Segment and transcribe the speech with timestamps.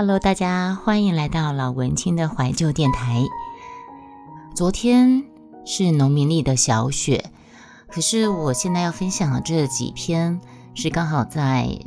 [0.00, 3.20] Hello，大家欢迎来到老文青的怀旧电台。
[4.54, 5.24] 昨天
[5.64, 7.32] 是农民历的小雪，
[7.88, 10.40] 可是我现在要分享的这几篇
[10.72, 11.80] 是刚好在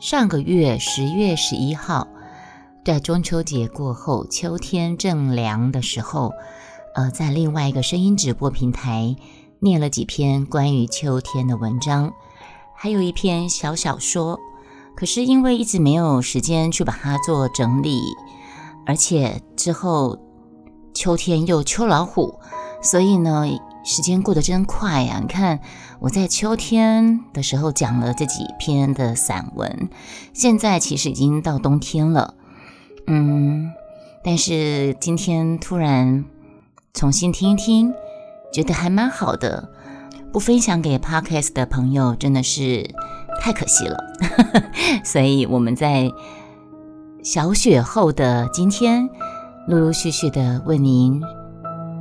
[0.00, 2.08] 上个月十月十一号，
[2.84, 6.32] 在中秋节过后，秋天正凉的时候，
[6.96, 9.14] 呃，在另外一个声音直播平台
[9.60, 12.12] 念了几篇关于秋天的文章，
[12.74, 14.40] 还有一篇小小说。
[15.00, 18.02] 可是因为一直没有时间去把它做整理，
[18.84, 20.18] 而且之后
[20.92, 22.38] 秋天又秋老虎，
[22.82, 23.46] 所以呢，
[23.82, 25.18] 时间过得真快呀！
[25.22, 25.60] 你看
[26.00, 29.88] 我在秋天的时候讲了这几篇的散文，
[30.34, 32.34] 现在其实已经到冬天了，
[33.06, 33.72] 嗯，
[34.22, 36.26] 但是今天突然
[36.92, 37.94] 重新听一听，
[38.52, 39.70] 觉得还蛮好的，
[40.30, 42.94] 不分享给 Podcast 的朋友真的是。
[43.40, 43.98] 太可惜了，
[45.02, 46.10] 所以我们在
[47.24, 49.08] 小雪后的今天，
[49.66, 51.20] 陆陆续续的为您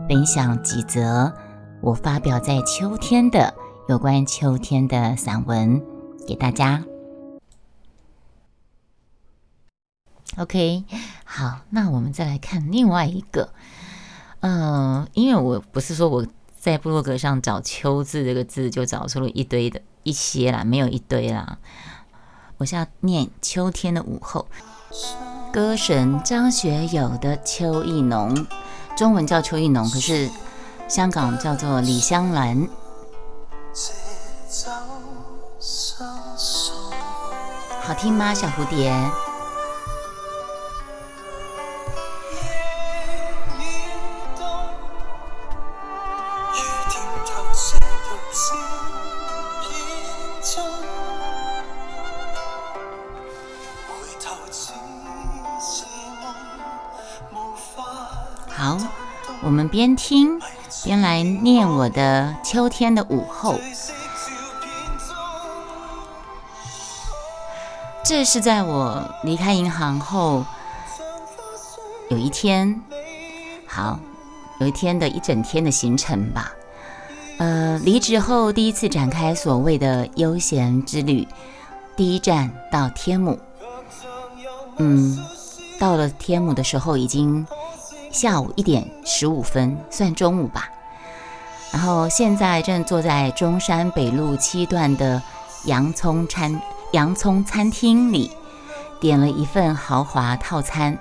[0.08, 1.34] 分享几则
[1.82, 3.54] 我发表在秋天的
[3.88, 5.82] 有关秋天的散文
[6.28, 6.84] 给大家。
[10.38, 10.84] OK，
[11.24, 13.50] 好，那我们再来看另外一个，
[14.42, 16.26] 嗯，因为我不是说我
[16.60, 19.82] 在部落格上找“秋”字这个字就找出了一堆的。
[20.04, 21.58] 一些啦，没有一堆啦。
[22.58, 24.48] 我是要念《秋天的午后》，
[25.54, 28.34] 歌神张学友的《秋意浓》，
[28.98, 30.30] 中文叫秋意浓，可是
[30.88, 32.68] 香港叫做李香兰。
[37.82, 38.94] 好听吗，小蝴蝶？
[59.70, 60.42] 边听
[60.84, 63.60] 边来念我的秋天的午后。
[68.04, 70.44] 这是在我离开银行后
[72.10, 72.82] 有一天，
[73.68, 74.00] 好，
[74.60, 76.52] 有一天的一整天的行程吧。
[77.38, 81.28] 呃，离职后第一次展开所谓的悠闲之旅，
[81.96, 83.40] 第一站到天母。
[84.78, 85.18] 嗯，
[85.80, 87.46] 到了天母的时候已经。
[88.12, 90.70] 下午一点十五分，算中午吧。
[91.72, 95.22] 然后现在正坐在中山北路七段的
[95.66, 96.60] 洋葱餐
[96.94, 98.32] 洋葱餐厅里，
[99.00, 100.98] 点了一份豪华套餐，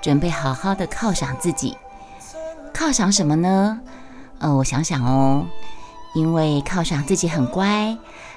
[0.00, 1.76] 准备好好的犒赏自己。
[2.72, 3.80] 犒赏什么呢？
[4.38, 5.44] 呃，我想想哦，
[6.14, 7.96] 因为犒赏自己很乖，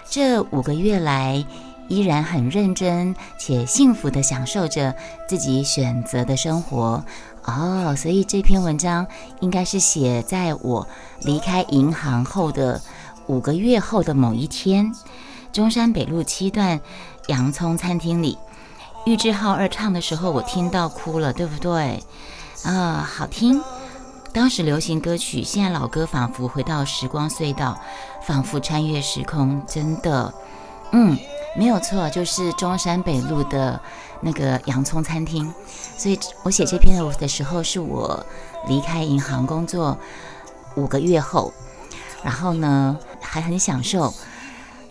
[0.09, 1.46] 这五个月来
[1.89, 4.95] 依然很认真且幸福地享受着
[5.27, 7.03] 自己选择的生活。
[7.44, 9.07] 哦，所以这篇文章
[9.39, 10.88] 应该是写在我
[11.22, 12.79] 离开银行后的
[13.25, 14.94] 五个月后的某一天，
[15.51, 16.79] 中山北路七段
[17.27, 18.38] 洋葱餐厅里，
[19.06, 22.03] 玉置浩二唱的时候，我听到哭了，对不对？
[22.66, 23.63] 啊，好听！
[24.31, 27.79] 当时流行歌曲，现在老歌仿佛回到时光隧道，
[28.27, 30.31] 仿佛穿越时空，真的，
[30.91, 31.17] 嗯。
[31.55, 33.79] 没有错，就是中山北路的
[34.21, 35.53] 那个洋葱餐厅。
[35.97, 38.25] 所以我写这篇的时候，是我
[38.67, 39.97] 离开银行工作
[40.75, 41.51] 五个月后，
[42.23, 44.13] 然后呢还很享受。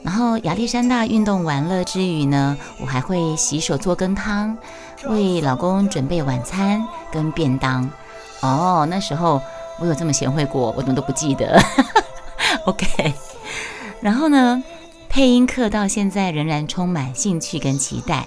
[0.03, 4.57] 然后亚历山大运动完了之余呢，我还会洗手做羹汤，
[5.07, 7.91] 为老公准备晚餐跟便当。
[8.41, 9.41] 哦，那时候
[9.81, 11.61] 我有这么贤惠过，我怎么都不记得。
[12.67, 13.15] OK，
[14.01, 14.63] 然后呢？
[15.19, 18.25] 配音课到现在仍然充满兴趣跟期待，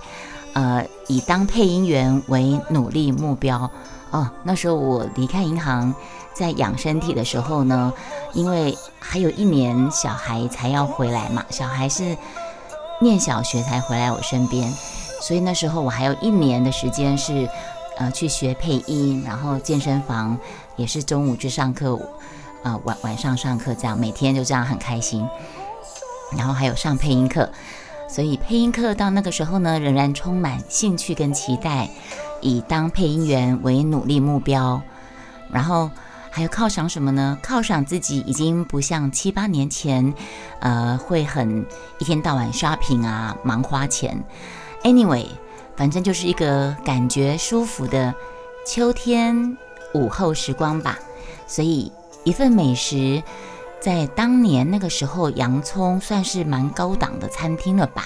[0.52, 3.72] 呃，以当配音员为努力目标。
[4.09, 5.96] 哦，那时候我离开银行，
[6.34, 7.94] 在养身体的时候呢，
[8.34, 12.18] 因为还有一年小孩才要回来嘛，小孩是
[13.00, 14.70] 念小学才回来我身边，
[15.22, 17.47] 所以那时候我还有一年的时间是
[17.96, 20.37] 呃去学配音，然后健身房
[20.76, 21.97] 也是中午去上课，
[22.64, 25.26] 啊晚晚上上课这样，每天就这样很开心。
[26.38, 27.50] 然后还有上配音课，
[28.08, 31.90] 所以配音课到那个时候呢，仍然充满兴趣跟期待，
[32.42, 34.82] 以当配音员为努力目标。
[35.52, 35.92] 然后
[36.30, 37.38] 还有犒赏什么呢？
[37.44, 40.14] 犒赏自己已经不像七八年前，
[40.62, 41.66] 呃，会很
[42.00, 44.18] 一天到晚刷屏啊，忙花钱。
[44.84, 45.28] Anyway，
[45.76, 48.16] 反正就是一个感觉舒服的
[48.66, 49.58] 秋天
[49.94, 50.98] 午后时光吧。
[51.46, 51.92] 所以
[52.24, 53.22] 一份美食。
[53.82, 58.06] 在当年那个时候，洋葱算是蛮高档的餐厅了吧？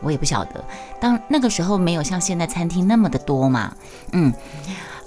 [0.00, 0.64] 我也不晓得。
[1.00, 3.74] 当那个时候没有像现在餐厅那么的多嘛，
[4.12, 4.32] 嗯，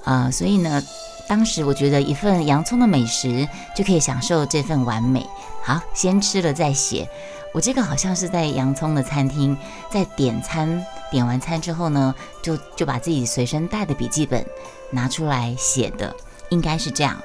[0.04, 0.84] 呃，所以呢，
[1.28, 5.26] 当时我觉得一份洋葱的美食就可以享受这份完美。
[5.64, 7.08] 好，先吃了再写。
[7.54, 9.58] 我这个好像是在洋葱的餐厅，
[9.90, 12.14] 在点餐点完餐之后呢，
[12.44, 14.46] 就就把自己随身带的笔记本
[14.92, 16.16] 拿出来写的，
[16.50, 17.18] 应该是这样。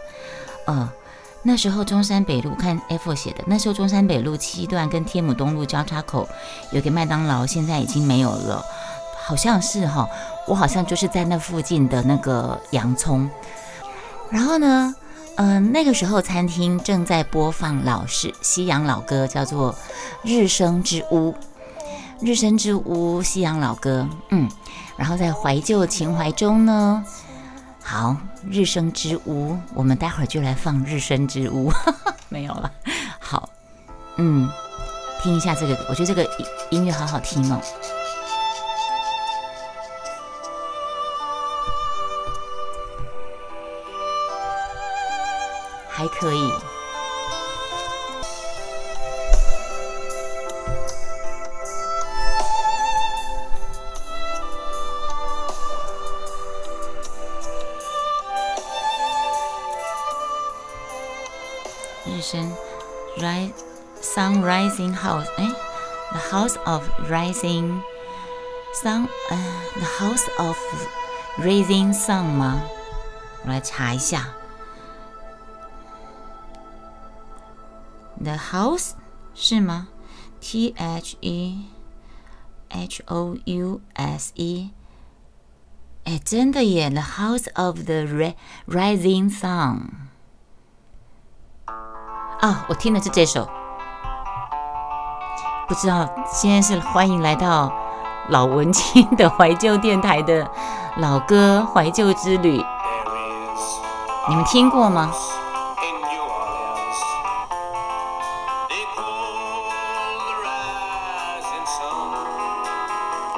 [0.66, 0.90] 呃，
[1.46, 6.26] 那时候中山北路看 F 写的，那时候中山北路七段跟天母东路交叉口
[6.72, 8.64] 有个麦当劳，现在已经没有了，
[9.26, 10.08] 好像是哈，
[10.48, 13.28] 我好像就是在那附近的那个洋葱。
[14.30, 14.94] 然后呢，
[15.36, 19.72] 嗯，那个时候餐厅正在播放老式西洋老歌，叫做
[20.22, 21.32] 《日升之屋》。
[22.20, 24.48] 日升之屋，西洋老歌，嗯，
[24.96, 27.04] 然后在怀旧情怀中呢。
[27.86, 28.16] 好，
[28.50, 31.70] 日升之屋，我们待会儿就来放日升之屋，
[32.30, 32.72] 没有了。
[33.20, 33.48] 好，
[34.16, 34.48] 嗯，
[35.22, 36.28] 听一下这个，我觉得这个
[36.70, 37.60] 音乐好好听哦，
[45.90, 46.50] 还可以。
[64.13, 65.51] sun rising house，哎，
[66.11, 67.81] the house of rising
[68.81, 69.37] sun，呃，
[69.75, 70.57] the house of
[71.37, 72.61] rising sun 吗？
[73.43, 74.27] 我来查一下，
[78.21, 78.91] the house
[79.33, 79.87] 是吗？
[80.41, 81.65] T H E
[82.69, 84.71] H O U S E，
[86.05, 88.03] 哎，真的耶，the house of the
[88.67, 89.89] rising sun。
[92.41, 93.49] 啊，我听的是这首，
[95.66, 97.72] 不知道今天是欢迎来到
[98.28, 100.46] 老文青的怀旧电台的
[100.98, 102.62] 老歌怀旧之旅，
[104.28, 105.10] 你们听过吗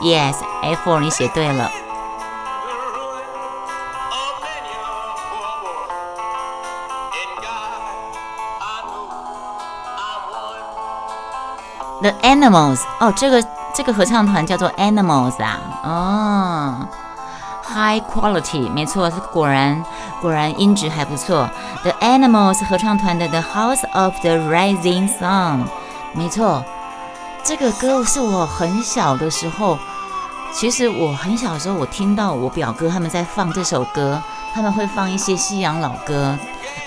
[0.01, 1.71] ？Yes，F，你写对了。
[12.07, 13.45] The Animals，哦，这个
[13.75, 16.87] 这个合唱团叫做 Animals 啊，哦
[17.65, 19.83] ，High Quality，没错，果然
[20.21, 21.51] 果然音质还不错。
[21.83, 25.65] The Animals 合唱团的 The House of the Rising Sun，
[26.13, 26.63] 没错，
[27.43, 29.77] 这个歌是我很小的时候，
[30.53, 34.23] 其实我很小的时候，我听到我表哥他们在放这首歌，
[34.55, 36.39] 他们会放一些西洋老歌，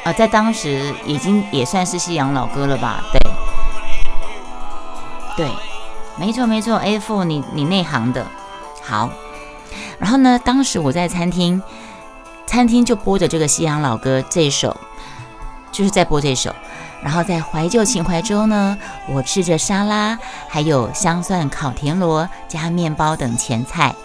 [0.06, 3.29] 呃，在当时已经也算是西洋老歌了吧，对。
[5.40, 5.50] 对，
[6.18, 8.28] 没错没错，A Four，你你内行的，
[8.84, 9.10] 好。
[9.98, 11.64] 然后呢，当时我在餐厅，
[12.46, 14.76] 餐厅就播着这个西洋老歌这一首，
[15.72, 16.54] 就是在播这首。
[17.02, 18.78] 然后在怀旧情怀中呢，
[19.08, 20.20] 我吃着沙拉，
[20.50, 23.96] 还有香蒜烤田螺加面包等前菜，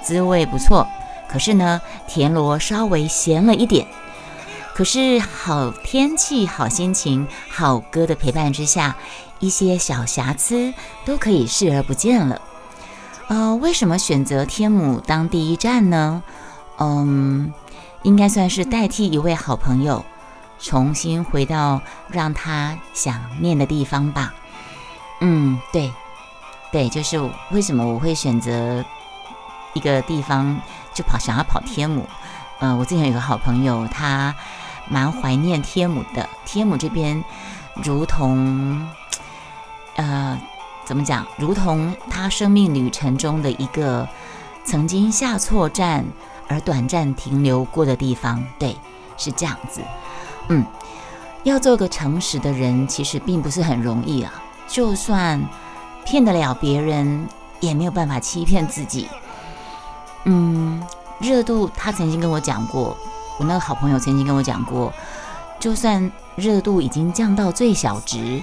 [0.00, 0.86] 滋味不错。
[1.26, 3.84] 可是呢，田螺稍微咸了一点。
[4.74, 8.96] 可是好天气、好心情、好歌的陪伴之下。
[9.40, 10.72] 一些小瑕疵
[11.04, 12.40] 都可以视而不见了。
[13.28, 16.22] 呃，为什么选择天母当第一站呢？
[16.78, 17.52] 嗯，
[18.04, 20.02] 应该算是代替一位好朋友，
[20.58, 24.32] 重新回到让他想念的地方吧。
[25.20, 25.92] 嗯，对，
[26.72, 28.82] 对，就是为什么我会选择
[29.74, 30.58] 一个地方
[30.94, 32.08] 就跑，想要跑天母。
[32.60, 34.34] 呃，我之前有个好朋友，他
[34.88, 36.28] 蛮怀念天母的。
[36.44, 37.22] 天母这边
[37.82, 38.88] 如同。
[39.96, 40.36] 呃，
[40.84, 41.24] 怎么讲？
[41.38, 44.08] 如同他生命旅程中的一个
[44.64, 46.04] 曾经下错站
[46.48, 48.76] 而短暂停留过的地方，对，
[49.16, 49.80] 是这样子。
[50.48, 50.66] 嗯，
[51.44, 54.32] 要做个诚实的人，其实并不是很容易啊。
[54.66, 55.40] 就算
[56.04, 57.28] 骗得了别人，
[57.60, 59.08] 也没有办法欺骗自己。
[60.24, 60.84] 嗯，
[61.20, 62.96] 热度，他曾经跟我讲过，
[63.38, 64.92] 我那个好朋友曾经跟我讲过，
[65.58, 68.42] 就算热度已经降到最小值。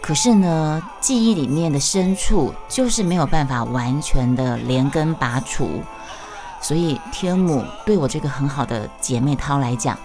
[0.00, 5.82] 可是呢，记忆里面的深处就是没有办法完全的连根拔除，
[6.60, 9.96] 所以天母对我这个很好的姐妹涛来讲，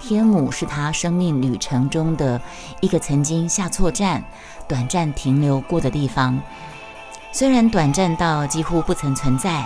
[0.00, 2.40] 天母是她生命旅程中的
[2.80, 4.24] 一个曾经下错站、
[4.66, 6.36] 短暂停留过的地方。
[7.30, 9.64] 虽然短暂到几乎不曾存在，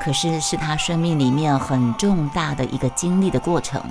[0.00, 3.82] 可是是他生命里面很重大的一个经历的过程。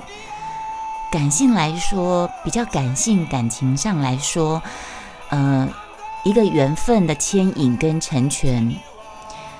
[1.10, 4.62] 感性来说，比较感性，感情上来说。
[5.28, 5.68] 呃，
[6.24, 8.72] 一个缘分的牵引跟成全，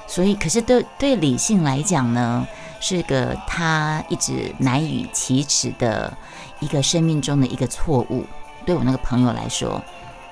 [0.06, 2.46] 所以可是对对理性来讲呢，
[2.78, 6.16] 是个他一直难以启齿的
[6.60, 8.24] 一个生命中的一个错误。
[8.64, 9.82] 对我那个朋友来说，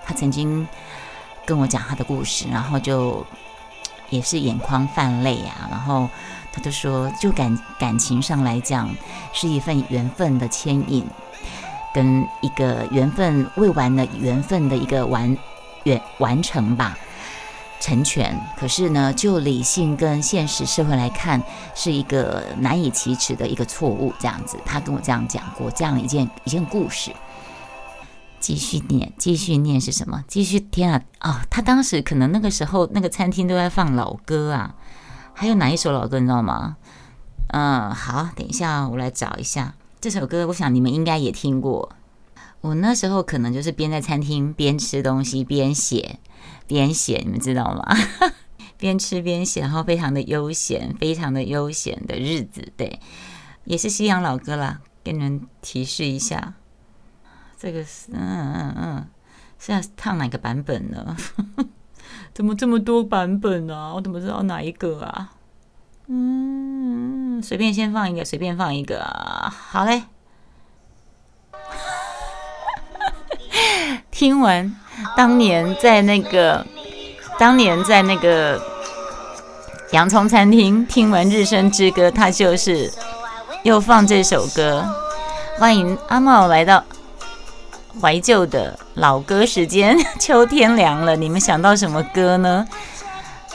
[0.04, 0.66] 他曾经
[1.44, 3.26] 跟我讲他的故事，然后就
[4.14, 6.09] 也是眼眶泛泪啊，然后
[6.52, 8.88] 他就说，就感感情上来讲，
[9.33, 11.04] 是一份缘分的牵引。
[11.92, 15.38] 跟一个缘分未完的缘分的一个完
[15.85, 16.99] 完完成吧，
[17.78, 18.37] 成全。
[18.56, 21.40] 可是呢，就理性跟现实社会来看，
[21.73, 24.12] 是一个难以启齿的一个错误。
[24.18, 27.12] 这样子，他跟我这样讲过这样一件一件故事。
[28.45, 30.23] 继续念，继续念是什么？
[30.29, 31.03] 继续天啊！
[31.23, 34.75] 哦，他当时可能那个时候那个餐厅都在放老歌啊，
[35.33, 36.77] 还有哪一首老歌你知道吗？
[37.55, 39.75] 嗯，好，等一下我来找一下。
[39.99, 41.91] 这首歌，我想你们应该也听过。
[42.61, 46.19] 我那时候可能就是边在餐厅边吃东西边写，
[46.67, 47.97] 边写，你们知道吗？
[48.77, 52.71] 边吃边写，然后非常的悠闲，非常的悠闲的日子。
[52.77, 53.01] 对，
[53.65, 56.53] 也是西洋老歌啦，给你们提示一下。
[57.64, 59.06] 这个是，嗯嗯嗯，
[59.59, 61.16] 是要唱哪个版本呢？
[62.35, 63.94] 怎么这么多版本啊？
[63.94, 65.33] 我怎么知道哪一个啊？
[66.09, 69.02] 嗯，随便先放一个，随便放一个，
[69.71, 70.02] 好嘞。
[74.11, 74.71] 听完
[75.16, 76.66] 当年在那个，
[77.38, 78.61] 当年在那个
[79.92, 82.92] 洋葱餐厅听完《日升之歌》，他就是
[83.62, 84.85] 又放这首歌。
[85.59, 86.85] 欢迎阿茂来到
[88.01, 89.97] 怀旧的老歌时间。
[90.19, 92.67] 秋天凉了，你们想到什么歌呢？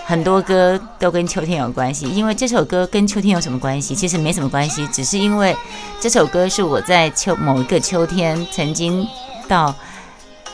[0.05, 3.93] 很多歌都跟秋天有关系，因为这首歌跟秋天有什么关系？
[3.93, 5.55] 其实没什么关系，只是因为
[5.99, 9.07] 这首歌是我在秋某一个秋天曾经
[9.47, 9.71] 到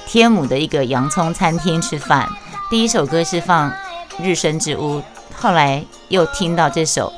[0.06, 2.28] 天母的一个洋葱餐厅吃饭。
[2.70, 3.72] 第一首歌是放
[4.22, 5.00] 《日升之屋》，
[5.34, 7.14] 后来又听到这首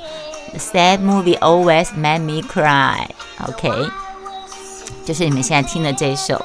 [0.60, 3.08] 《Sad Movie Always Made Me Cry》
[3.50, 3.90] ，OK，
[5.04, 6.40] 就是你们现在听的这首。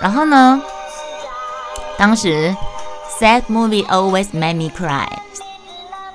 [0.00, 0.60] 然后呢？
[1.96, 2.54] 当时
[3.20, 5.06] 《Sad Movie Always Made Me Cry》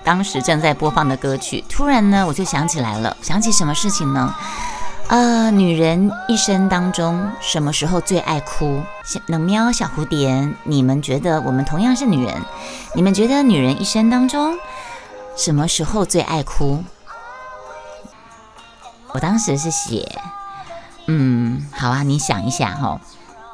[0.04, 4.36] 当时正在播放的歌曲，突然呢，我就想起来了，想起什么事情呢？
[5.08, 8.82] 呃，女人一生当中什么时候最爱哭？
[9.28, 12.36] 冷喵、小蝴蝶，你们觉得我们同样是女人，
[12.94, 14.58] 你们觉得女人一生当中
[15.36, 16.84] 什么时候最爱哭？
[19.14, 20.12] 我当时是写，
[21.08, 23.00] 嗯，好啊，你想一下哈。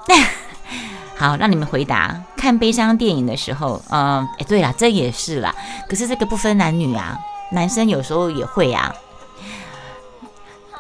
[1.18, 2.22] 好，让你们回答。
[2.36, 5.56] 看悲伤电影的时候，嗯，哎，对了，这也是啦。
[5.90, 7.18] 可是这个不分男女啊，
[7.52, 8.94] 男生有时候也会啊。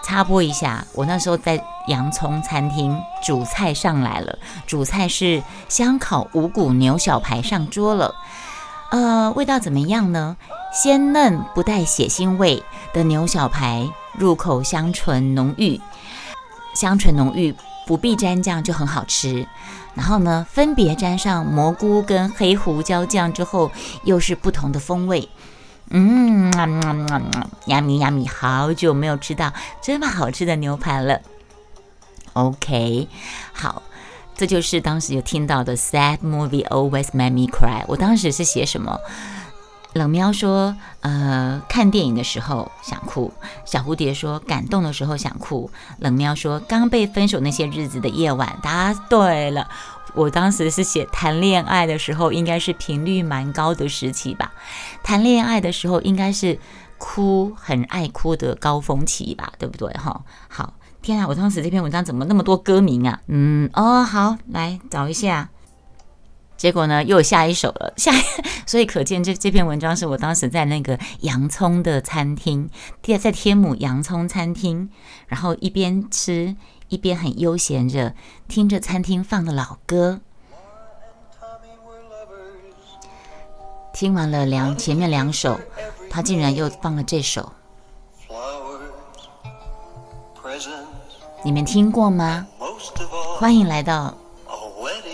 [0.03, 8.13] 插播一下，我那时候在洋葱餐厅，主菜上来了，主菜是香烤五谷牛小排上桌了。
[8.91, 10.37] 呃，味道怎么样呢？
[10.71, 12.61] 鲜嫩不带血腥味
[12.93, 15.81] 的牛小排，入口香醇浓郁，
[16.75, 17.55] 香醇浓郁。
[17.85, 19.47] 不必沾酱就很好吃，
[19.93, 23.71] 然后呢，分别沾上蘑菇跟黑胡椒酱之后，
[24.03, 25.29] 又是不同的风味。
[25.91, 26.51] 嗯，
[27.67, 31.21] 呀米呀米，好久没有吃到这么好吃的牛排了。
[32.33, 33.07] OK，
[33.53, 33.83] 好，
[34.35, 37.83] 这就是当时有听到的 Sad movie always make me cry。
[37.87, 38.99] 我当时是写什么？
[39.95, 43.31] 冷喵说：“呃，看电影的时候想哭。”
[43.63, 49.69] 小蝴蝶说：“感动的时候想哭。”冷喵说：“刚被分手那些日子的夜晚。”答对了，
[50.13, 54.51] 我当时是写谈恋爱的时候，应该是频率蛮高的时期吧？
[55.01, 56.59] 谈恋爱的时候应该是
[56.97, 59.53] 哭很爱哭的高峰期吧？
[59.57, 59.89] 对不对？
[59.93, 63.21] 哈，好，天啊，我当时这篇文章怎么那么多歌名啊？
[63.27, 65.51] 嗯，哦，好，来找一下。
[66.57, 68.11] 结果呢，又有下一首了， 下，
[68.65, 72.69] 所以可见这这篇文章是我当时在那个洋葱的餐厅，
[73.19, 74.89] 在天母洋葱餐厅，
[75.27, 76.55] 然后一边吃
[76.87, 78.15] 一边很悠闲着
[78.47, 80.21] 听着餐厅放的老歌，
[83.93, 85.59] 听完了两前面两首，
[86.09, 87.51] 他竟然又放了这首，
[91.43, 92.47] 你们听过吗？
[93.37, 94.24] 欢迎来到。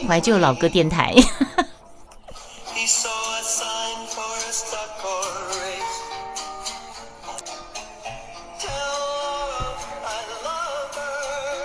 [0.07, 1.15] 怀旧老歌电台。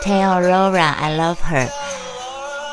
[0.02, 1.69] Tell Aurora I love her。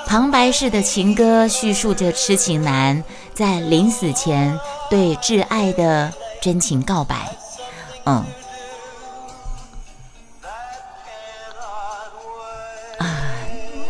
[0.06, 3.04] 旁白式的情歌叙述着痴情男
[3.34, 7.36] 在临死前对挚爱的真情告白。
[8.06, 8.43] 嗯。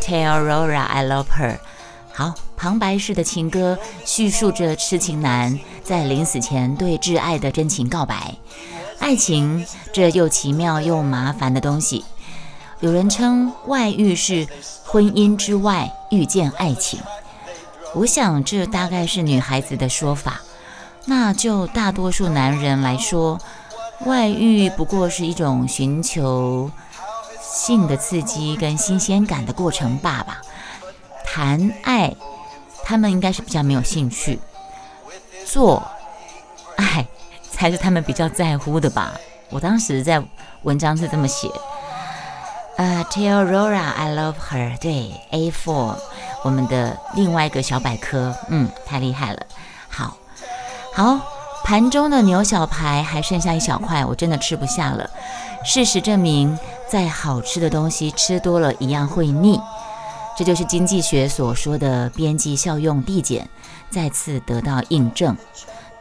[0.03, 1.59] Tell Rora I love her。
[2.11, 8.35] 好，旁白式的情歌叙述着痴情男在临死前对挚爱的真情告白。
[8.99, 12.03] 爱情这又奇妙又麻烦的东西，
[12.81, 14.45] 有人称外遇是
[14.83, 16.99] 婚姻之外遇见爱情。
[17.95, 20.41] 我想这大概是女孩子的说法。
[21.05, 23.39] 那就大多数男人来说，
[24.05, 26.69] 外遇不过是一种寻求
[27.53, 30.41] 性的刺激跟新鲜感的过程罢了。
[31.23, 32.11] 谈爱，
[32.83, 34.39] 他们应该是比较没有兴趣；
[35.45, 35.83] 做
[36.75, 37.05] 爱
[37.51, 39.13] 才是他们比较在乎的吧。
[39.49, 40.21] 我当时在
[40.63, 41.47] 文章是这么写。
[42.77, 44.77] 呃，Tell Rora I love her。
[44.79, 45.95] 对，A4，
[46.43, 49.45] 我们的另外一个小百科，嗯，太厉害了。
[49.87, 50.17] 好。
[50.95, 51.19] 好，
[51.63, 55.09] 盘中的牛小排还剩下一小块，我真的吃不下了。
[55.65, 59.59] 事实证明，再好吃的东西吃多了一样会腻，
[60.37, 63.49] 这就是经济学所说的边际效用递减
[63.89, 65.37] 再次得到印证。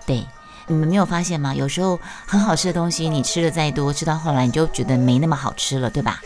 [0.05, 0.27] 对，
[0.67, 1.55] 你们没有发现吗？
[1.55, 6.21] 有时候很好吃的东西，你吃的再多，吃到后来你就觉得没那么好吃了，对吧？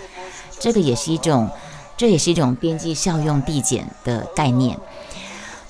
[0.58, 1.50] 这个也是一种，
[1.98, 4.78] 这也是一种边际效用递减的概念。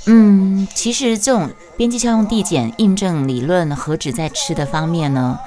[0.08, 5.38] 嗯，其实这种边际效用递减印证理论何止在吃的方面呢？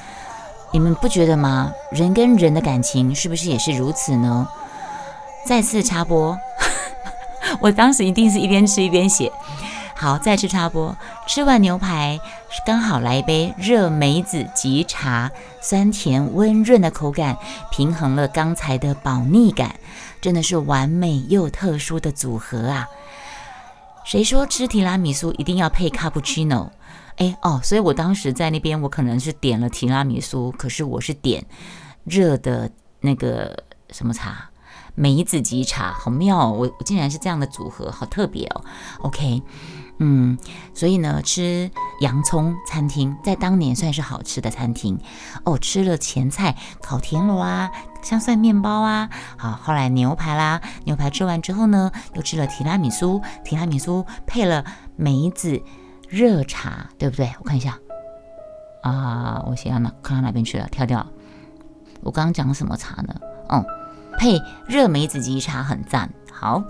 [0.71, 1.71] 你们不觉得吗？
[1.91, 4.47] 人跟人的感情是不是也是如此呢？
[5.45, 6.37] 再次插播，
[7.61, 9.31] 我当时一定是一边吃一边写。
[9.95, 12.19] 好，再次插播，吃完牛排
[12.65, 17.37] 刚好来一杯热梅子吉茶，酸甜温润的口感
[17.71, 19.75] 平衡了刚才的饱腻感，
[20.21, 22.89] 真的是完美又特殊的组合啊！
[24.09, 26.71] 谁说吃提拉米苏一定要配卡布奇诺？
[27.17, 31.45] 哎哦，所以我当时在那边，我可能是点了提拉米苏，可是我是点
[32.05, 34.49] 热的那个什么茶，
[34.95, 36.51] 梅子吉茶，好妙哦！
[36.51, 38.65] 我我竟然是这样的组合，好特别哦。
[39.01, 39.43] OK。
[39.99, 40.37] 嗯，
[40.73, 44.97] 所以呢，吃洋葱餐厅在当年算是好吃的餐厅
[45.43, 45.57] 哦。
[45.57, 47.69] 吃了前菜烤田螺啊，
[48.01, 54.63] 香蒜面包啊，好，后来牛排啦，牛排吃完之后呢，又吃了提拉米苏，提拉米苏配了
[54.95, 55.61] 梅子
[56.07, 57.29] 热茶，对不对？
[57.39, 57.77] 我看一下
[58.83, 59.91] 啊，我写到哪？
[60.01, 60.67] 看到哪边去了？
[60.69, 61.05] 跳掉。
[62.01, 63.13] 我刚刚讲什么茶呢？
[63.49, 63.65] 哦，
[64.17, 66.09] 配热梅子鸡茶很赞。
[66.31, 66.63] 好，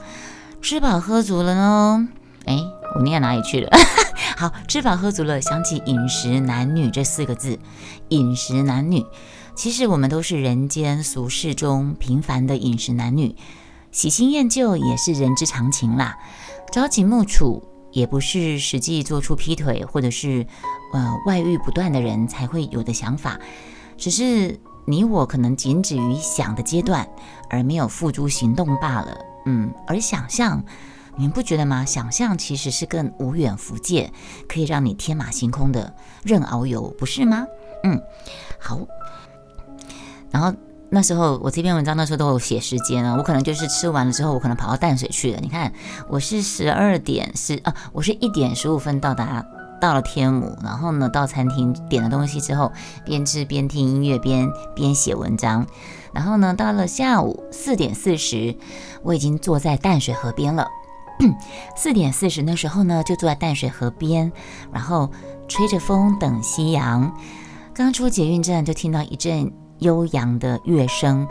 [0.64, 2.10] 吃饱喝足了呢。
[2.46, 2.58] 哎，
[2.96, 3.70] 我念哪里去了？
[4.38, 7.60] 好，吃饱喝足了，想起饮食男女这四个字，
[8.10, 9.06] 饮食男女，
[9.56, 13.36] 其实我们都是人间俗世中平凡的饮食男女，
[13.92, 16.18] 喜新厌旧也是人之常情啦。
[16.72, 20.46] 朝秦暮楚也不是实际做出劈腿或者是
[20.94, 23.38] 呃外遇不断的人才会有的想法，
[23.98, 27.06] 只是你我可能仅止于想的阶段，
[27.50, 29.18] 而没有付诸行动罢了。
[29.46, 30.64] 嗯，而想象。
[31.20, 31.84] 你们不觉得吗？
[31.84, 34.14] 想象其实是更无远弗届，
[34.48, 37.46] 可以让你天马行空的任遨游，不是吗？
[37.84, 38.02] 嗯，
[38.58, 38.80] 好。
[40.32, 40.54] 然后
[40.90, 45.40] 那时候我这篇文章那时候都有写时间啊，我可能就是吃完了之后，我可能跑到淡水去了。
[45.42, 45.74] 你看，
[46.08, 49.46] 我是十二点是啊，我是一点十五分到达
[49.82, 52.72] 到了天母，然后呢到餐厅点了东西之后，
[53.04, 55.68] 边吃边听音乐边边写文章，
[56.14, 58.56] 然后呢到了下午四点四十，
[59.04, 60.66] 我已经坐在淡水河边了。
[61.76, 64.32] 四点四十那时候呢，就坐在淡水河边，
[64.72, 65.12] 然后
[65.48, 67.14] 吹着风等夕阳。
[67.74, 71.28] 刚出捷运站，就听到一阵悠扬的乐声，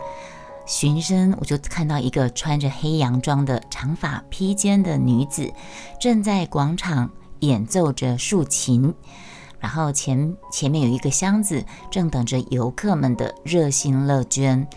[0.65, 5.51] 循声我就看到一个穿着黑洋装的长发披肩的女子，
[5.99, 8.93] 正在广场演奏着竖琴，
[9.59, 14.67] 然后前前面有一个箱子，正等着游客们的热心乐捐。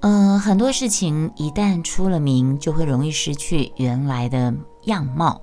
[0.00, 4.54] 嗯，很多事情一旦出了名，就会容易失去原来的
[4.84, 5.40] 样貌。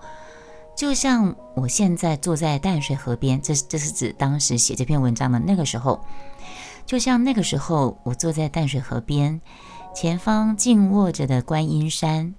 [0.76, 6.00] 就像我现在坐在淡水河边，这这是指当时写这篇文章的那个时候。
[6.86, 9.40] 就像那个时候，我坐在淡水河边，
[9.96, 12.36] 前方静卧着的观音山，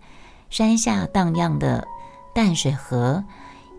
[0.51, 1.87] 山下荡漾的
[2.35, 3.25] 淡水河，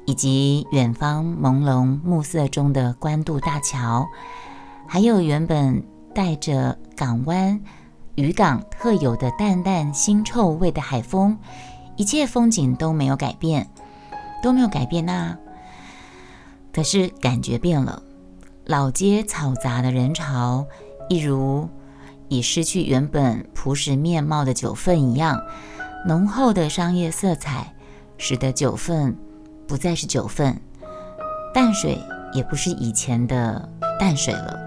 [0.06, 4.08] 以及远方朦胧暮色中的官渡大桥，
[4.88, 7.62] 还有原本带着港湾。
[8.16, 11.38] 渔港特有的淡淡腥臭味的海风，
[11.98, 13.70] 一切风景都没有改变，
[14.42, 15.38] 都没有改变呐。
[16.74, 18.02] 可是感觉变了，
[18.66, 20.66] 老街嘈杂的人潮，
[21.10, 21.70] 一如
[22.30, 25.42] 已失去原本朴实面貌的九份一样，
[26.08, 27.74] 浓厚的商业色彩
[28.18, 29.18] 使得九份
[29.68, 30.62] 不再是九份，
[31.54, 32.00] 淡水
[32.34, 34.58] 也不是以前的淡水了。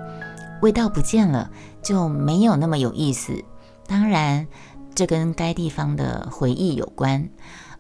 [0.61, 1.51] 味道不见了，
[1.89, 3.43] 就没有那么有意思。
[3.87, 4.47] 当然，
[4.95, 7.27] 这跟该地方的回忆有关。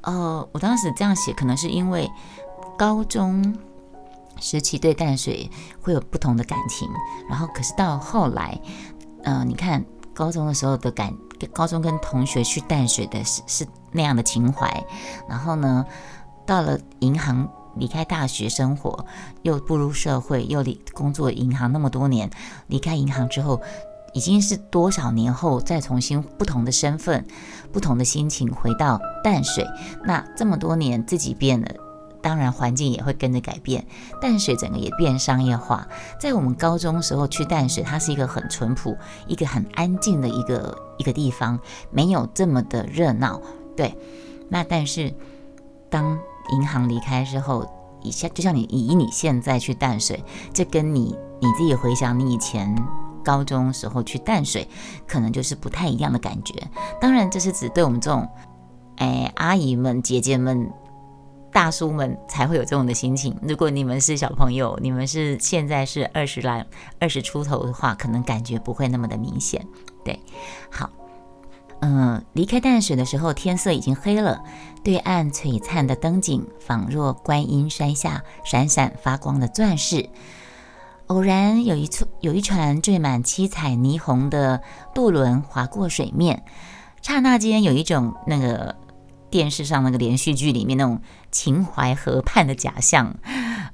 [0.00, 2.10] 呃，我当时这样写，可能是因为
[2.78, 3.54] 高中
[4.40, 5.50] 时期对淡水
[5.82, 6.88] 会有不同的感情，
[7.28, 8.58] 然后可是到后来，
[9.24, 11.12] 呃，你看高中的时候的感，
[11.52, 14.82] 高中跟同学去淡水的是是那样的情怀，
[15.28, 15.84] 然后呢，
[16.46, 19.04] 到了银行离开大学生活，
[19.42, 22.30] 又步入社会，又离工作银行那么多年，
[22.68, 23.60] 离开银行之后。
[24.14, 27.26] 已经是多少年后，再重新不同的身份、
[27.72, 29.66] 不同的心情回到淡水。
[30.04, 31.68] 那这么多年自己变了，
[32.22, 33.86] 当然环境也会跟着改变。
[34.20, 35.86] 淡水整个也变商业化。
[36.18, 41.58] 在我们高中时候去淡水，它是一个很淳朴、一个很安静的一个一个地方，
[41.90, 43.40] 没有这么的热闹。
[43.76, 43.96] 对，
[44.48, 45.14] 那但是
[45.90, 46.18] 当
[46.52, 47.66] 银行离开之后，
[48.02, 52.74] 以下就像你以你现在去淡水，这跟你你自己回想你以前。
[53.28, 54.66] 高中时候去淡水，
[55.06, 56.54] 可能就是不太一样的感觉。
[56.98, 58.26] 当然，这是指对我们这种，
[58.96, 60.72] 哎，阿姨们、姐姐们、
[61.52, 63.36] 大叔们才会有这种的心情。
[63.42, 66.64] 如果你们是小朋友，你们是现在是二十来、
[66.98, 69.62] 二十出头的话，可能感觉不会那么的明显。
[70.02, 70.18] 对，
[70.70, 70.88] 好，
[71.82, 74.42] 嗯，离开淡水的时候，天色已经黑了，
[74.82, 80.08] 对岸璀璨的灯景，仿若观音山下闪闪发光的钻石。
[81.08, 84.62] 偶然有一处有一船缀满七彩霓虹的
[84.94, 86.44] 渡轮划过水面，
[87.00, 88.76] 刹那间有一种那个
[89.30, 91.00] 电视上那个连续剧里面那种
[91.32, 93.16] 秦淮河畔的假象，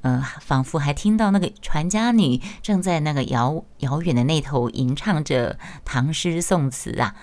[0.03, 7.17] 呃，仿佛还听到那个船家女正在那个遥遥远的那头吟唱着唐诗宋词啊。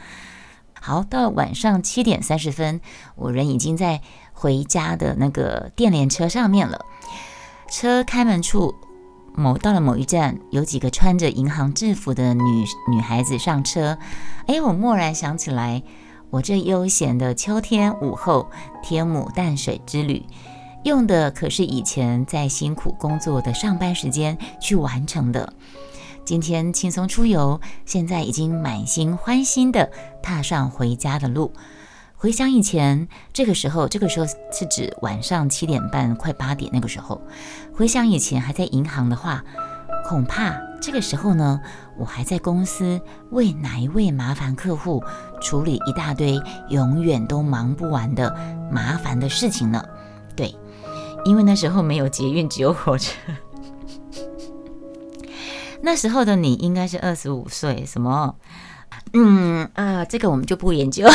[0.74, 2.82] 好，到晚上七点三十分，
[3.16, 4.02] 我人已经在
[4.34, 6.86] 回家的那个电联车上面了，
[7.70, 8.76] 车开门处。
[9.34, 13.98] 某到了某一站，有几个穿着银行制服的女女孩子上车。
[14.48, 15.82] 哎，我蓦然想起来，
[16.30, 18.50] 我这悠闲的秋天午后
[18.84, 20.26] 天母淡水之旅，
[20.84, 25.54] 用的可是以前在辛苦工作的上班时间去完成的。
[26.24, 29.92] 今天轻松出游，现在已经满心欢欣的
[30.22, 31.52] 踏上回家的路。
[32.22, 37.20] 回想以前，这个时候，这个时候是指晚上七点半快八点那个时候。
[37.74, 39.44] 回想以前还在银行的话，
[40.06, 41.60] 恐怕这个时候呢，
[41.98, 45.04] 我还在公司为哪一位麻烦客户
[45.42, 48.32] 处理一大堆永远都忙不完的
[48.72, 49.84] 麻烦的事情呢。
[50.36, 50.56] 对，
[51.26, 53.14] 因为那时候没有捷运，只有火车。
[55.82, 58.36] 那时候的你应该是二十五岁，什么？
[59.14, 61.08] 嗯啊，这个我们就不研究。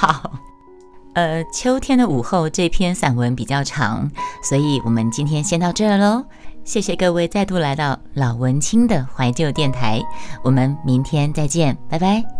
[0.00, 0.30] 好，
[1.12, 4.10] 呃，秋天的午后这篇散文比较长，
[4.42, 6.24] 所以我们今天先到这儿喽。
[6.64, 10.00] 谢谢各位再度来到老文青的怀旧电台，
[10.42, 12.39] 我们明天再见，拜拜。